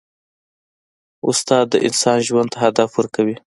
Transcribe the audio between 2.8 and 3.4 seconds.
ورکوي.